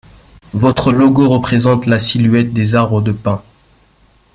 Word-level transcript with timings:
Votre 0.55 0.91
logo 0.91 1.29
représente 1.29 1.85
la 1.85 1.99
silhouette 1.99 2.53
des 2.53 2.73
arbres 2.73 3.01
de 3.03 3.11
pin. 3.11 3.43